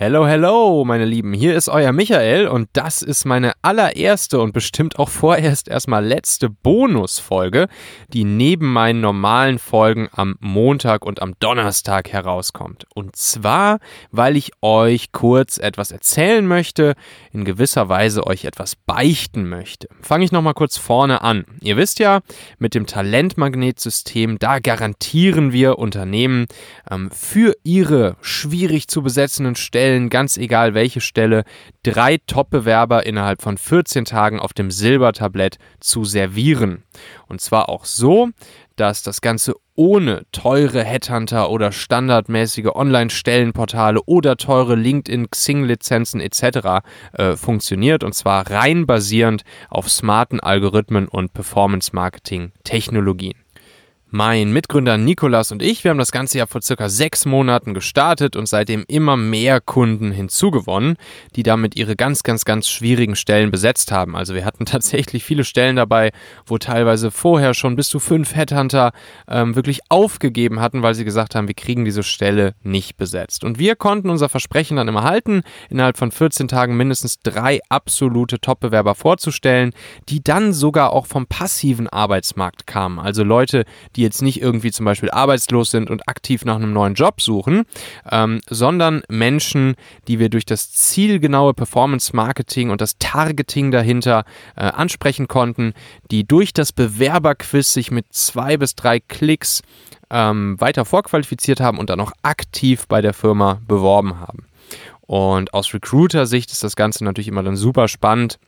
[0.00, 1.32] Hello, hello, meine Lieben.
[1.32, 6.48] Hier ist euer Michael und das ist meine allererste und bestimmt auch vorerst erstmal letzte
[6.48, 7.66] Bonusfolge,
[8.06, 12.84] die neben meinen normalen Folgen am Montag und am Donnerstag herauskommt.
[12.94, 13.80] Und zwar,
[14.12, 16.94] weil ich euch kurz etwas erzählen möchte,
[17.32, 19.88] in gewisser Weise euch etwas beichten möchte.
[20.00, 21.44] Fange ich nochmal kurz vorne an.
[21.60, 22.20] Ihr wisst ja,
[22.60, 26.46] mit dem Talentmagnetsystem, da garantieren wir Unternehmen
[26.88, 31.44] ähm, für ihre schwierig zu besetzenden Stellen Stellen, ganz egal welche Stelle,
[31.82, 36.84] drei Top-Bewerber innerhalb von 14 Tagen auf dem Silbertablett zu servieren.
[37.26, 38.28] Und zwar auch so,
[38.76, 46.84] dass das Ganze ohne teure Headhunter oder standardmäßige Online-Stellenportale oder teure LinkedIn, Xing-Lizenzen etc.
[47.14, 53.36] Äh, funktioniert und zwar rein basierend auf smarten Algorithmen und Performance-Marketing-Technologien.
[54.10, 58.36] Mein Mitgründer Nikolas und ich, wir haben das ganze Jahr vor circa sechs Monaten gestartet
[58.36, 60.96] und seitdem immer mehr Kunden hinzugewonnen,
[61.36, 64.16] die damit ihre ganz, ganz, ganz schwierigen Stellen besetzt haben.
[64.16, 66.12] Also wir hatten tatsächlich viele Stellen dabei,
[66.46, 68.92] wo teilweise vorher schon bis zu fünf Headhunter
[69.28, 73.44] ähm, wirklich aufgegeben hatten, weil sie gesagt haben, wir kriegen diese Stelle nicht besetzt.
[73.44, 78.40] Und wir konnten unser Versprechen dann immer halten, innerhalb von 14 Tagen mindestens drei absolute
[78.40, 79.72] Top-Bewerber vorzustellen,
[80.08, 82.98] die dann sogar auch vom passiven Arbeitsmarkt kamen.
[82.98, 83.66] Also Leute,
[83.98, 87.64] die jetzt nicht irgendwie zum Beispiel arbeitslos sind und aktiv nach einem neuen Job suchen,
[88.10, 89.74] ähm, sondern Menschen,
[90.06, 94.24] die wir durch das zielgenaue Performance-Marketing und das Targeting dahinter
[94.54, 95.74] äh, ansprechen konnten,
[96.12, 99.62] die durch das Bewerberquiz sich mit zwei bis drei Klicks
[100.10, 104.46] ähm, weiter vorqualifiziert haben und dann auch aktiv bei der Firma beworben haben.
[105.00, 108.38] Und aus Recruiter-Sicht ist das Ganze natürlich immer dann super spannend,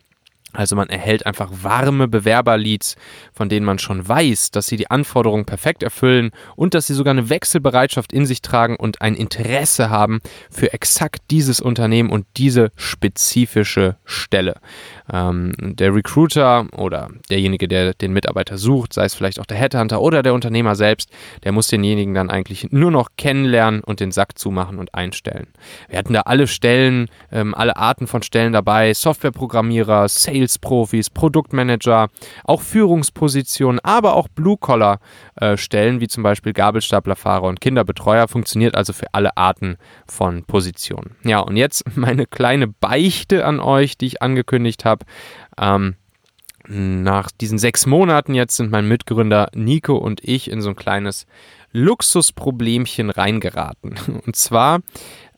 [0.53, 2.95] also man erhält einfach warme Bewerberleads,
[3.33, 7.11] von denen man schon weiß, dass sie die Anforderungen perfekt erfüllen und dass sie sogar
[7.11, 12.71] eine Wechselbereitschaft in sich tragen und ein Interesse haben für exakt dieses Unternehmen und diese
[12.75, 14.59] spezifische Stelle.
[15.11, 20.01] Ähm, der Recruiter oder derjenige, der den Mitarbeiter sucht, sei es vielleicht auch der Headhunter
[20.01, 21.09] oder der Unternehmer selbst,
[21.43, 25.47] der muss denjenigen dann eigentlich nur noch kennenlernen und den Sack zumachen und einstellen.
[25.89, 32.09] Wir hatten da alle Stellen, ähm, alle Arten von Stellen dabei, Softwareprogrammierer, Sales-Profis, Produktmanager,
[32.45, 39.07] auch Führungspositionen, aber auch Blue-Collar-Stellen, äh, wie zum Beispiel Gabelstaplerfahrer und Kinderbetreuer, funktioniert also für
[39.13, 41.15] alle Arten von Positionen.
[41.23, 45.00] Ja, und jetzt meine kleine Beichte an euch, die ich angekündigt habe.
[45.57, 45.95] Ähm,
[46.67, 51.25] nach diesen sechs Monaten jetzt sind mein Mitgründer Nico und ich in so ein kleines
[51.71, 53.95] Luxusproblemchen reingeraten.
[54.25, 54.81] Und zwar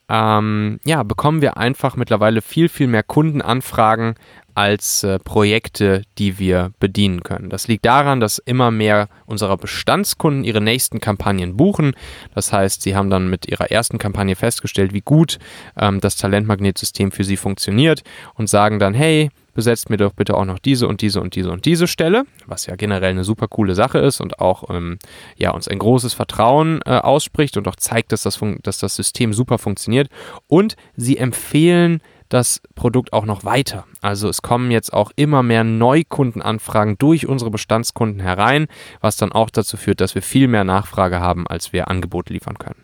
[0.09, 4.15] ähm, ja, bekommen wir einfach mittlerweile viel, viel mehr Kundenanfragen
[4.55, 7.49] als äh, Projekte, die wir bedienen können.
[7.49, 11.95] Das liegt daran, dass immer mehr unserer Bestandskunden ihre nächsten Kampagnen buchen.
[12.35, 15.39] Das heißt, sie haben dann mit ihrer ersten Kampagne festgestellt, wie gut
[15.77, 18.03] ähm, das Talentmagnetsystem für sie funktioniert
[18.35, 21.51] und sagen dann, hey, besetzt mir doch bitte auch noch diese und diese und diese
[21.51, 24.97] und diese Stelle, was ja generell eine super coole Sache ist und auch ähm,
[25.37, 29.33] ja, uns ein großes Vertrauen äh, ausspricht und auch zeigt, dass das, dass das System
[29.33, 30.09] super funktioniert.
[30.47, 32.01] Und sie empfehlen
[32.33, 33.85] das Produkt auch noch weiter.
[34.01, 38.67] Also es kommen jetzt auch immer mehr Neukundenanfragen durch unsere Bestandskunden herein,
[39.01, 42.57] was dann auch dazu führt, dass wir viel mehr Nachfrage haben, als wir Angebot liefern
[42.57, 42.83] können.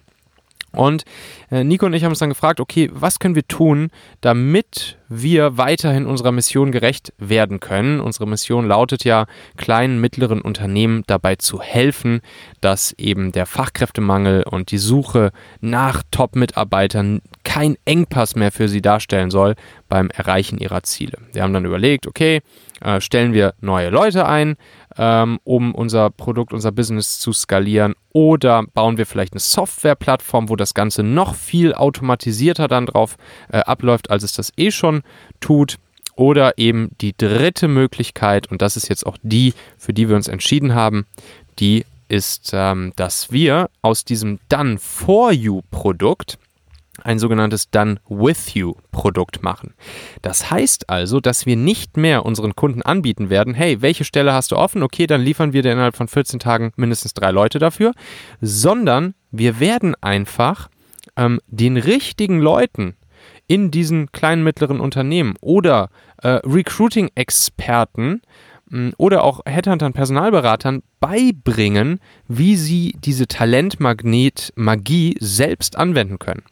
[0.71, 1.03] Und
[1.49, 3.89] äh, Nico und ich haben uns dann gefragt, okay, was können wir tun,
[4.21, 7.99] damit wir weiterhin unserer Mission gerecht werden können?
[7.99, 9.25] Unsere Mission lautet ja,
[9.57, 12.21] kleinen, mittleren Unternehmen dabei zu helfen,
[12.61, 19.31] dass eben der Fachkräftemangel und die Suche nach Top-Mitarbeitern kein Engpass mehr für sie darstellen
[19.31, 19.55] soll
[19.87, 21.17] beim Erreichen ihrer Ziele.
[21.33, 22.41] Wir haben dann überlegt, okay,
[22.79, 24.55] äh, stellen wir neue Leute ein,
[24.99, 30.55] ähm, um unser Produkt, unser Business zu skalieren oder bauen wir vielleicht eine Softwareplattform, wo
[30.55, 33.15] das Ganze noch viel automatisierter dann drauf
[33.51, 35.01] äh, abläuft, als es das eh schon
[35.39, 35.77] tut.
[36.15, 40.27] Oder eben die dritte Möglichkeit, und das ist jetzt auch die, für die wir uns
[40.27, 41.07] entschieden haben,
[41.57, 46.37] die ist, ähm, dass wir aus diesem Done for You Produkt
[47.01, 49.73] ein sogenanntes Done with You Produkt machen.
[50.21, 54.51] Das heißt also, dass wir nicht mehr unseren Kunden anbieten werden, hey, welche Stelle hast
[54.51, 54.83] du offen?
[54.83, 57.93] Okay, dann liefern wir dir innerhalb von 14 Tagen mindestens drei Leute dafür,
[58.41, 60.69] sondern wir werden einfach
[61.15, 62.95] ähm, den richtigen Leuten
[63.47, 65.89] in diesen kleinen, mittleren Unternehmen oder
[66.21, 68.21] äh, Recruiting-Experten
[68.97, 76.43] oder auch Headhuntern, Personalberatern beibringen, wie sie diese Talentmagnet-Magie selbst anwenden können.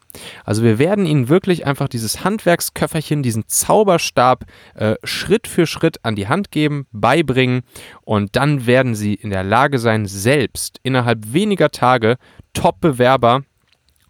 [0.43, 6.15] Also wir werden ihnen wirklich einfach dieses Handwerksköfferchen, diesen Zauberstab äh, Schritt für Schritt an
[6.15, 7.61] die Hand geben, beibringen
[8.03, 12.17] und dann werden sie in der Lage sein, selbst innerhalb weniger Tage
[12.53, 13.43] Top-Bewerber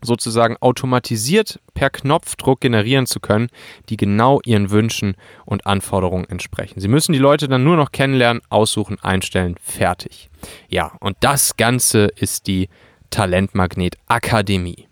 [0.02, 3.50] sozusagen automatisiert per Knopfdruck generieren zu können,
[3.90, 5.16] die genau ihren Wünschen
[5.46, 6.80] und Anforderungen entsprechen.
[6.80, 10.30] Sie müssen die Leute dann nur noch kennenlernen, aussuchen, einstellen, fertig.
[10.70, 12.70] Ja, und das Ganze ist die
[13.10, 14.88] Talentmagnet Akademie.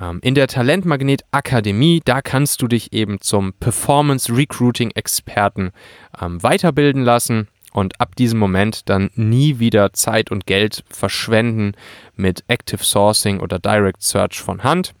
[0.00, 5.72] Ähm, in der Talentmagnet Akademie, da kannst du dich eben zum Performance Recruiting Experten
[6.20, 11.72] ähm, weiterbilden lassen und ab diesem Moment dann nie wieder Zeit und Geld verschwenden
[12.16, 14.94] mit Active Sourcing oder Direct Search von Hand.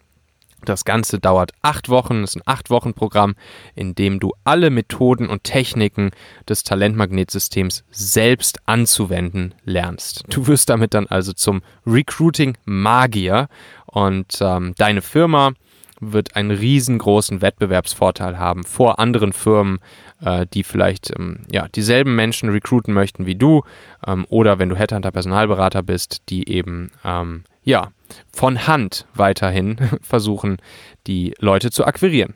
[0.64, 3.34] Das Ganze dauert acht Wochen, das ist ein acht Wochen Programm,
[3.74, 6.10] in dem du alle Methoden und Techniken
[6.48, 10.24] des Talentmagnetsystems selbst anzuwenden lernst.
[10.28, 13.48] Du wirst damit dann also zum Recruiting Magier
[13.86, 15.52] und ähm, deine Firma
[16.12, 19.78] wird einen riesengroßen Wettbewerbsvorteil haben vor anderen Firmen,
[20.20, 23.62] äh, die vielleicht ähm, ja, dieselben Menschen recruiten möchten wie du
[24.06, 27.88] ähm, oder wenn du Headhunter Personalberater bist, die eben ähm, ja,
[28.32, 30.58] von Hand weiterhin versuchen,
[31.06, 32.34] die Leute zu akquirieren.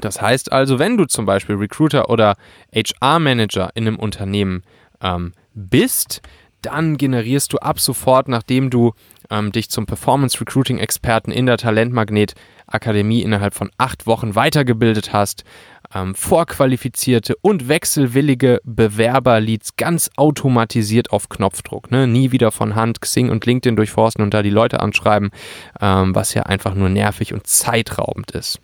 [0.00, 2.36] Das heißt also, wenn du zum Beispiel Recruiter oder
[2.74, 4.62] HR-Manager in einem Unternehmen
[5.00, 6.20] ähm, bist,
[6.62, 8.92] dann generierst du ab sofort, nachdem du
[9.30, 12.34] ähm, dich zum Performance Recruiting Experten in der Talentmagnet
[12.66, 15.44] Akademie innerhalb von acht Wochen weitergebildet hast,
[15.94, 21.90] ähm, vorqualifizierte und wechselwillige Bewerberleads ganz automatisiert auf Knopfdruck.
[21.90, 22.06] Ne?
[22.06, 25.30] Nie wieder von Hand Xing und LinkedIn durchforsten und da die Leute anschreiben,
[25.80, 28.60] ähm, was ja einfach nur nervig und zeitraubend ist.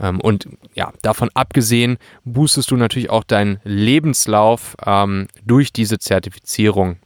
[0.00, 6.96] Ähm, und ja, davon abgesehen boostest du natürlich auch deinen Lebenslauf ähm, durch diese Zertifizierung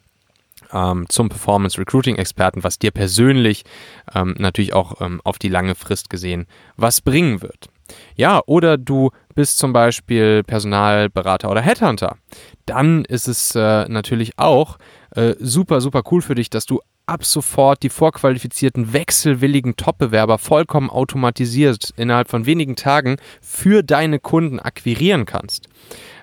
[0.72, 3.64] ähm, zum Performance Recruiting Experten, was dir persönlich
[4.14, 6.46] ähm, natürlich auch ähm, auf die lange Frist gesehen
[6.76, 7.68] was bringen wird.
[8.16, 12.16] Ja, oder du bist zum Beispiel Personalberater oder Headhunter.
[12.66, 14.78] Dann ist es äh, natürlich auch
[15.16, 20.90] äh, super, super cool für dich, dass du ab sofort die vorqualifizierten, wechselwilligen Top-Bewerber vollkommen
[20.90, 25.68] automatisiert innerhalb von wenigen Tagen für deine Kunden akquirieren kannst.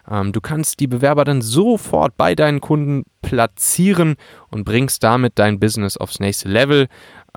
[0.09, 4.15] Ähm, du kannst die Bewerber dann sofort bei deinen Kunden platzieren
[4.50, 6.88] und bringst damit dein Business aufs nächste Level.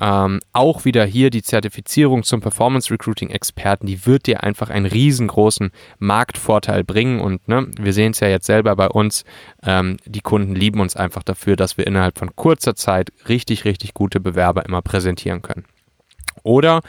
[0.01, 4.87] Ähm, auch wieder hier die Zertifizierung zum Performance Recruiting Experten, die wird dir einfach einen
[4.87, 7.21] riesengroßen Marktvorteil bringen.
[7.21, 9.25] Und ne, wir sehen es ja jetzt selber bei uns,
[9.63, 13.93] ähm, die Kunden lieben uns einfach dafür, dass wir innerhalb von kurzer Zeit richtig, richtig
[13.93, 15.65] gute Bewerber immer präsentieren können.
[16.43, 16.81] Oder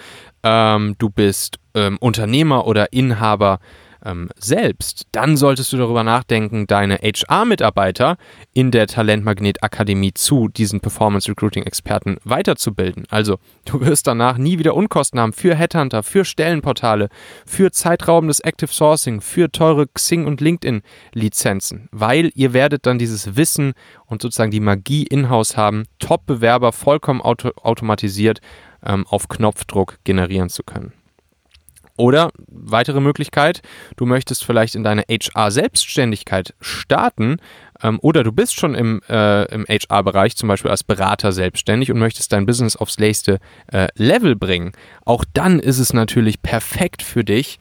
[0.44, 3.60] ähm, du bist ähm, Unternehmer oder Inhaber
[4.06, 8.18] ähm, selbst, dann solltest du darüber nachdenken, deine HR-Mitarbeiter
[8.54, 13.06] in der Talentmagnet Akademie zu diesen Performance Recruiting Experten weiterzubilden.
[13.10, 17.10] Also du wirst danach nie wieder Unkosten haben für Headhunter, für Stellenportale,
[17.46, 20.82] für zeitraubendes Active Sourcing, für teure Xing und LinkedIn
[21.14, 23.74] Lizenzen, weil ihr werdet dann dieses Wissen
[24.06, 28.42] und sozusagen die Magie in-house haben, Top-Bewerber vollkommen auto automatisiert
[28.86, 30.94] ähm, auf Knopfdruck generieren zu können.
[32.02, 33.62] Oder weitere Möglichkeit,
[33.96, 37.38] du möchtest vielleicht in deine HR-Selbstständigkeit starten
[37.84, 42.00] ähm, oder du bist schon im, äh, im HR-Bereich, zum Beispiel als Berater selbstständig und
[42.00, 43.38] möchtest dein Business aufs nächste
[43.72, 44.72] äh, Level bringen.
[45.06, 47.60] Auch dann ist es natürlich perfekt für dich,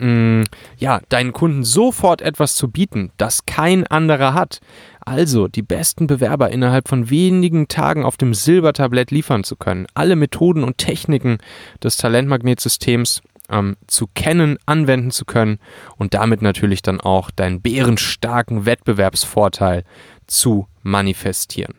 [0.00, 0.44] mh, mm,
[0.76, 4.60] ja, deinen Kunden sofort etwas zu bieten, das kein anderer hat.
[5.00, 9.86] Also die besten Bewerber innerhalb von wenigen Tagen auf dem Silbertablett liefern zu können.
[9.94, 11.38] Alle Methoden und Techniken
[11.82, 15.58] des Talentmagnetsystems ähm, zu kennen, anwenden zu können
[15.96, 19.84] und damit natürlich dann auch deinen bärenstarken Wettbewerbsvorteil
[20.26, 21.74] zu manifestieren.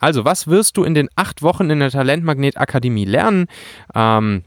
[0.00, 3.46] Also, was wirst du in den acht Wochen in der Talentmagnet Akademie lernen?
[3.94, 4.44] Ähm,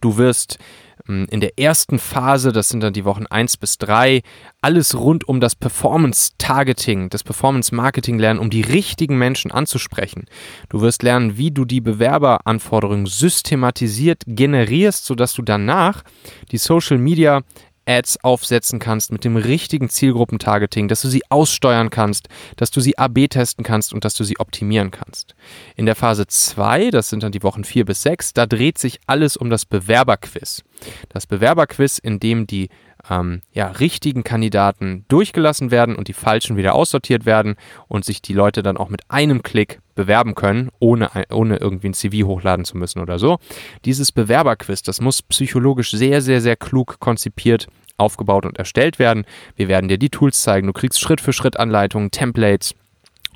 [0.00, 0.58] du wirst
[1.06, 4.22] in der ersten Phase, das sind dann die Wochen 1 bis 3,
[4.60, 10.26] alles rund um das Performance-Targeting, das Performance-Marketing lernen, um die richtigen Menschen anzusprechen.
[10.68, 16.02] Du wirst lernen, wie du die Bewerberanforderungen systematisiert generierst, sodass du danach
[16.50, 17.42] die Social-Media
[17.88, 22.98] Ads aufsetzen kannst mit dem richtigen Zielgruppentargeting, dass du sie aussteuern kannst, dass du sie
[22.98, 25.34] AB testen kannst und dass du sie optimieren kannst.
[25.76, 29.00] In der Phase 2, das sind dann die Wochen 4 bis 6, da dreht sich
[29.06, 30.62] alles um das Bewerberquiz.
[31.08, 32.68] Das Bewerberquiz, in dem die
[33.10, 38.32] ähm, ja, richtigen Kandidaten durchgelassen werden und die falschen wieder aussortiert werden und sich die
[38.32, 42.76] Leute dann auch mit einem Klick bewerben können, ohne, ohne irgendwie ein CV hochladen zu
[42.76, 43.38] müssen oder so.
[43.84, 49.24] Dieses Bewerberquiz, das muss psychologisch sehr, sehr, sehr klug konzipiert aufgebaut und erstellt werden.
[49.56, 50.68] Wir werden dir die Tools zeigen.
[50.68, 52.74] Du kriegst Schritt für Schritt Anleitungen, Templates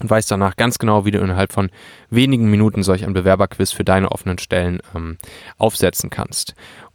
[0.01, 1.71] und weißt danach ganz genau, wie du innerhalb von
[2.11, 5.19] wenigen Minuten solch ein Bewerberquiz für deine offenen Stellen ähm,
[5.59, 6.55] aufsetzen kannst.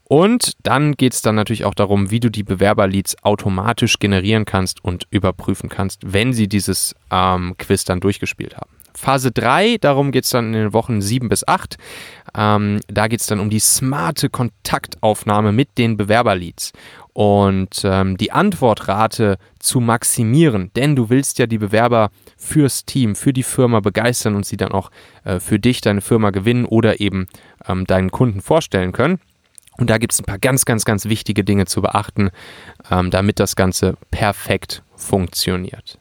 [0.09, 4.81] Und dann geht es dann natürlich auch darum, wie du die Bewerberleads automatisch generieren kannst
[4.81, 8.69] und überprüfen kannst, wenn sie dieses ähm, Quiz dann durchgespielt haben.
[8.95, 11.77] Phase 3, darum geht es dann in den Wochen 7 bis 8.
[12.35, 16.71] Ähm, da geht es dann um die smarte Kontaktaufnahme mit den Bewerberleads
[17.11, 23.33] und ähm, die Antwortrate zu maximieren, denn du willst ja die Bewerber fürs Team, für
[23.33, 24.89] die Firma begeistern und sie dann auch
[25.25, 27.27] äh, für dich, deine Firma gewinnen oder eben
[27.67, 29.19] ähm, deinen Kunden vorstellen können.
[29.77, 32.29] Und da gibt es ein paar ganz, ganz, ganz wichtige Dinge zu beachten,
[32.89, 35.99] ähm, damit das Ganze perfekt funktioniert.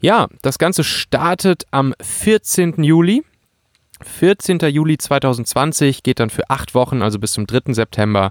[0.00, 2.82] Ja, das Ganze startet am 14.
[2.82, 3.22] Juli.
[4.00, 4.60] 14.
[4.60, 7.72] Juli 2020 geht dann für acht Wochen, also bis zum 3.
[7.72, 8.30] September.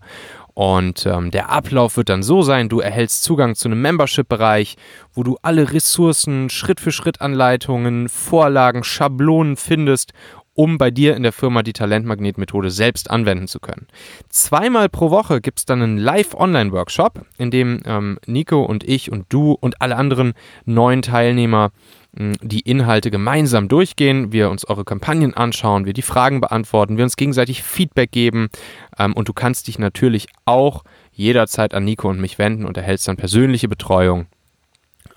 [0.54, 4.75] Und ähm, der Ablauf wird dann so sein, du erhältst Zugang zu einem Membership-Bereich,
[5.13, 10.13] wo du alle Ressourcen, Schritt-für-Schritt-Anleitungen, Vorlagen, Schablonen findest
[10.57, 13.85] um bei dir in der Firma die Talentmagnet-Methode selbst anwenden zu können.
[14.29, 19.27] Zweimal pro Woche gibt es dann einen Live-Online-Workshop, in dem ähm, Nico und ich und
[19.29, 20.33] du und alle anderen
[20.65, 21.69] neuen Teilnehmer
[22.17, 27.03] hm, die Inhalte gemeinsam durchgehen, wir uns eure Kampagnen anschauen, wir die Fragen beantworten, wir
[27.03, 28.49] uns gegenseitig Feedback geben
[28.97, 33.07] ähm, und du kannst dich natürlich auch jederzeit an Nico und mich wenden und erhältst
[33.07, 34.25] dann persönliche Betreuung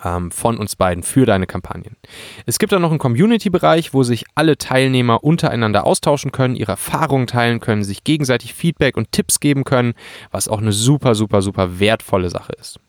[0.04, 1.96] ähm, von uns beiden für deine Kampagnen.
[2.46, 7.26] Es gibt dann noch einen Community-Bereich, wo sich alle Teilnehmer untereinander austauschen können, ihre Erfahrungen
[7.26, 9.94] teilen können, sich gegenseitig Feedback und Tipps geben können,
[10.30, 12.80] was auch eine super, super, super wertvolle Sache ist.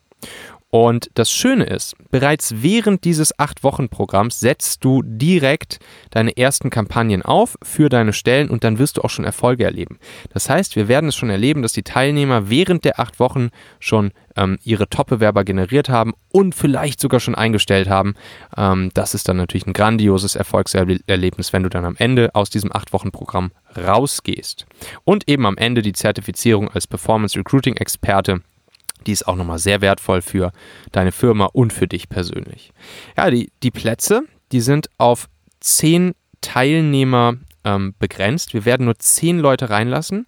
[0.72, 5.80] Und das Schöne ist, bereits während dieses 8-Wochen-Programms setzt du direkt
[6.12, 10.00] deine ersten Kampagnen auf für deine Stellen und dann wirst du auch schon Erfolge erleben.
[10.34, 13.50] Das heißt, wir werden es schon erleben, dass die Teilnehmer während der 8 Wochen
[13.80, 18.16] schon ähm, ihre Top-Bewerber generiert haben und vielleicht sogar schon eingestellt haben.
[18.56, 22.72] Ähm, das ist dann natürlich ein grandioses Erfolgserlebnis, wenn du dann am Ende aus diesem
[22.72, 24.66] 8-Wochen-Programm rausgehst.
[25.04, 28.42] Und eben am Ende die Zertifizierung als Performance Recruiting Experte
[29.06, 30.52] die ist auch nochmal sehr wertvoll für
[30.92, 32.72] deine Firma und für dich persönlich.
[33.18, 35.28] Ja, die, die Plätze, die sind auf
[35.60, 38.54] zehn Teilnehmer ähm, begrenzt.
[38.54, 40.28] Wir werden nur zehn Leute reinlassen.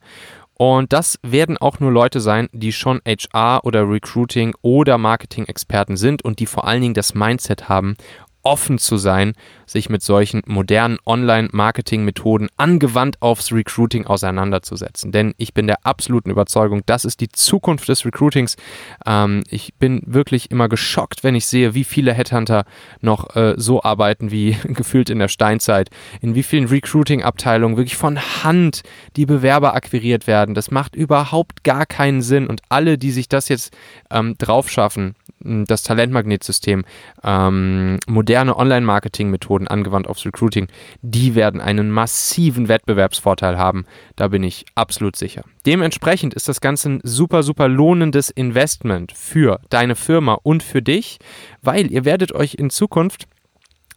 [0.56, 6.24] Und das werden auch nur Leute sein, die schon HR oder Recruiting oder Marketing-Experten sind
[6.24, 7.96] und die vor allen Dingen das Mindset haben,
[8.44, 9.34] offen zu sein,
[9.66, 15.12] sich mit solchen modernen Online-Marketing-Methoden angewandt aufs Recruiting auseinanderzusetzen.
[15.12, 18.58] Denn ich bin der absoluten Überzeugung, das ist die Zukunft des Recruitings.
[19.06, 22.66] Ähm, ich bin wirklich immer geschockt, wenn ich sehe, wie viele Headhunter
[23.02, 25.90] noch äh, so arbeiten wie gefühlt in der Steinzeit,
[26.22, 28.84] in wie vielen Recruiting-Abteilungen wirklich von Hand
[29.16, 30.54] die Bewerber akquiriert werden.
[30.54, 33.76] Das macht überhaupt gar keinen Sinn und alle, die sich das jetzt
[34.12, 36.86] ähm, drauf schaffen, das Talentmagnetsystem,
[37.24, 40.68] ähm, moderne Online-Marketing-Methoden angewandt aufs Recruiting,
[41.02, 43.86] die werden einen massiven Wettbewerbsvorteil haben.
[44.16, 45.44] Da bin ich absolut sicher.
[45.66, 51.20] Dementsprechend ist das Ganze ein super, super lohnendes Investment für deine Firma und für dich,
[51.62, 53.28] weil ihr werdet euch in Zukunft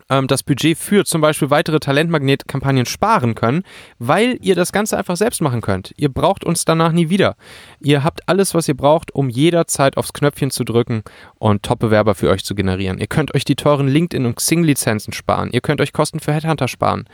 [0.08, 3.62] ähm, das Budget für zum Beispiel weitere Talentmagnet-Kampagnen sparen können,
[3.98, 5.92] weil ihr das Ganze einfach selbst machen könnt.
[5.96, 7.36] Ihr braucht uns danach nie wieder.
[7.80, 11.02] Ihr habt alles, was ihr braucht, um jederzeit aufs Knöpfchen zu drücken
[11.38, 12.98] und Top-Bewerber für euch zu generieren.
[12.98, 15.50] Ihr könnt euch die teuren LinkedIn- und Xing-Lizenzen sparen.
[15.52, 17.06] Ihr könnt euch Kosten für Headhunter sparen.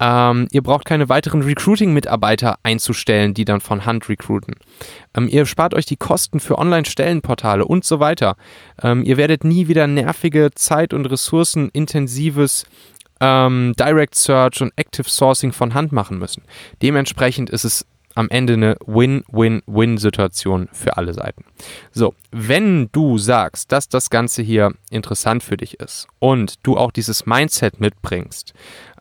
[0.00, 4.54] Ähm, ihr braucht keine weiteren Recruiting-Mitarbeiter einzustellen, die dann von Hand recruiten.
[5.14, 8.36] Ähm, ihr spart euch die Kosten für Online-Stellenportale und so weiter.
[8.82, 11.04] Ähm, ihr werdet nie wieder nervige, zeit- und
[12.30, 12.66] ressourcenintensives
[13.20, 16.42] ähm, Direct Search und Active Sourcing von Hand machen müssen.
[16.82, 21.44] Dementsprechend ist es am Ende eine Win-Win-Win-Situation für alle Seiten.
[21.92, 26.90] So, wenn du sagst, dass das Ganze hier interessant für dich ist und du auch
[26.90, 28.52] dieses Mindset mitbringst,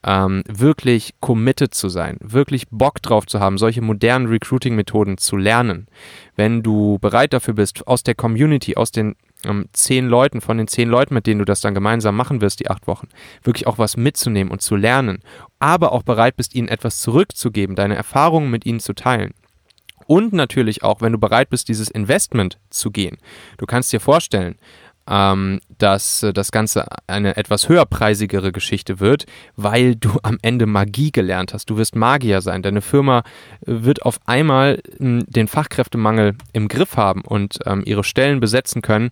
[0.04, 5.88] ähm, wirklich committed zu sein, wirklich Bock drauf zu haben, solche modernen Recruiting-Methoden zu lernen,
[6.36, 9.16] wenn du bereit dafür bist, aus der Community, aus den
[9.46, 12.60] ähm, zehn Leuten, von den zehn Leuten, mit denen du das dann gemeinsam machen wirst,
[12.60, 13.08] die acht Wochen,
[13.44, 15.20] wirklich auch was mitzunehmen und zu lernen,
[15.60, 19.34] aber auch bereit bist, ihnen etwas zurückzugeben, deine Erfahrungen mit ihnen zu teilen.
[20.08, 23.18] Und natürlich auch, wenn du bereit bist, dieses Investment zu gehen.
[23.58, 24.56] Du kannst dir vorstellen,
[25.10, 29.26] ähm, dass äh, das Ganze eine etwas höherpreisigere Geschichte wird,
[29.56, 31.70] weil du am Ende Magie gelernt hast.
[31.70, 32.62] Du wirst Magier sein.
[32.62, 33.24] Deine Firma äh,
[33.66, 39.10] wird auf einmal äh, den Fachkräftemangel im Griff haben und ähm, ihre Stellen besetzen können.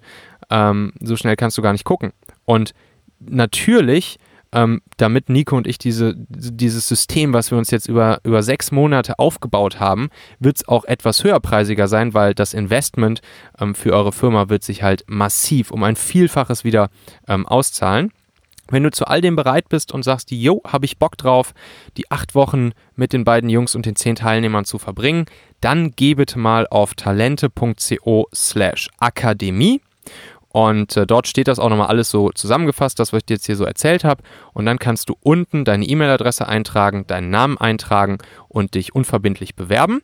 [0.49, 2.13] Ähm, so schnell kannst du gar nicht gucken.
[2.45, 2.73] Und
[3.19, 4.19] natürlich
[4.57, 8.71] ähm, damit Nico und ich diese, dieses System, was wir uns jetzt über, über sechs
[8.71, 10.09] Monate aufgebaut haben,
[10.39, 13.21] wird es auch etwas höherpreisiger sein, weil das Investment
[13.59, 16.89] ähm, für eure Firma wird sich halt massiv um ein Vielfaches wieder
[17.27, 18.11] ähm, auszahlen.
[18.69, 21.53] Wenn du zu all dem bereit bist und sagst, jo, habe ich Bock drauf,
[21.95, 25.25] die acht Wochen mit den beiden Jungs und den zehn Teilnehmern zu verbringen,
[25.61, 29.81] dann geh bitte mal auf talente.co slash akademie
[30.57, 33.45] Und äh, dort steht das auch nochmal alles so zusammengefasst, das, was ich dir jetzt
[33.45, 34.23] hier so erzählt habe.
[34.53, 40.01] Und dann kannst du unten deine E-Mail-Adresse eintragen, deinen Namen eintragen und dich unverbindlich bewerben.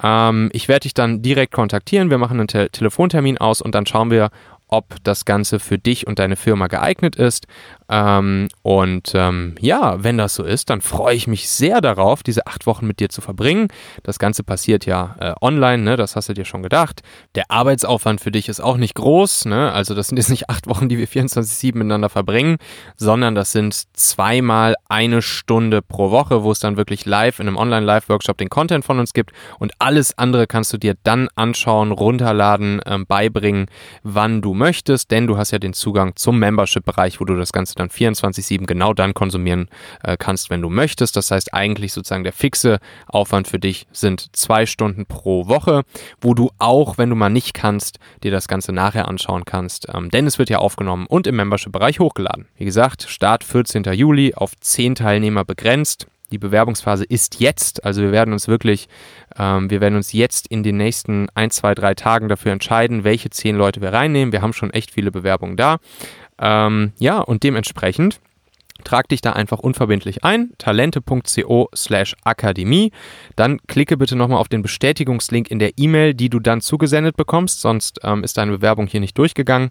[0.00, 2.08] Ähm, ich werde dich dann direkt kontaktieren.
[2.08, 4.30] Wir machen einen Te Telefontermin aus und dann schauen wir,
[4.68, 7.48] ob das Ganze für dich und deine Firma geeignet ist.
[7.88, 12.46] Ähm, und ähm, ja, wenn das so ist, dann freue ich mich sehr darauf, diese
[12.46, 13.68] acht Wochen mit dir zu verbringen.
[14.02, 15.96] Das Ganze passiert ja äh, online, ne?
[15.96, 17.02] das hast du dir schon gedacht.
[17.34, 19.44] Der Arbeitsaufwand für dich ist auch nicht groß.
[19.44, 19.72] Ne?
[19.72, 22.56] Also das sind jetzt nicht acht Wochen, die wir 24-7 miteinander verbringen,
[22.96, 27.56] sondern das sind zweimal eine Stunde pro Woche, wo es dann wirklich live in einem
[27.56, 29.32] Online-Live-Workshop den Content von uns gibt.
[29.58, 33.66] Und alles andere kannst du dir dann anschauen, runterladen, ähm, beibringen,
[34.02, 37.75] wann du möchtest, denn du hast ja den Zugang zum Membership-Bereich, wo du das Ganze
[37.76, 39.68] dann 24-7 genau dann konsumieren
[40.02, 41.16] äh, kannst, wenn du möchtest.
[41.16, 45.84] Das heißt eigentlich sozusagen der fixe Aufwand für dich sind zwei Stunden pro Woche,
[46.20, 50.10] wo du auch, wenn du mal nicht kannst, dir das Ganze nachher anschauen kannst, ähm,
[50.10, 52.46] denn es wird ja aufgenommen und im Membership-Bereich hochgeladen.
[52.56, 53.84] Wie gesagt, Start 14.
[53.92, 56.06] Juli auf 10 Teilnehmer begrenzt.
[56.32, 58.88] Die Bewerbungsphase ist jetzt, also wir werden uns wirklich,
[59.38, 63.30] ähm, wir werden uns jetzt in den nächsten ein, zwei, drei Tagen dafür entscheiden, welche
[63.30, 64.32] zehn Leute wir reinnehmen.
[64.32, 65.78] Wir haben schon echt viele Bewerbungen da.
[66.40, 68.20] Ähm, ja, und dementsprechend
[68.84, 72.92] trag dich da einfach unverbindlich ein, talente.co slash akademie.
[73.34, 77.60] Dann klicke bitte nochmal auf den Bestätigungslink in der E-Mail, die du dann zugesendet bekommst,
[77.60, 79.70] sonst ähm, ist deine Bewerbung hier nicht durchgegangen.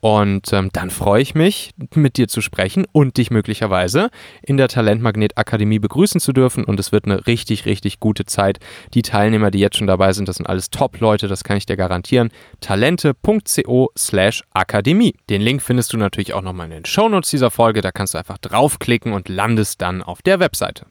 [0.00, 4.10] Und ähm, dann freue ich mich, mit dir zu sprechen und dich möglicherweise
[4.42, 6.64] in der Talentmagnet Akademie begrüßen zu dürfen.
[6.64, 8.58] Und es wird eine richtig, richtig gute Zeit.
[8.94, 11.76] Die Teilnehmer, die jetzt schon dabei sind, das sind alles Top-Leute, das kann ich dir
[11.76, 12.30] garantieren.
[12.60, 15.14] Talente.co slash Akademie.
[15.28, 17.80] Den Link findest du natürlich auch nochmal in den Shownotes dieser Folge.
[17.80, 20.86] Da kannst du einfach draufklicken und landest dann auf der Webseite.